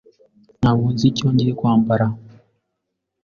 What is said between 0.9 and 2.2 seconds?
nzi icyo ngiye kwambara.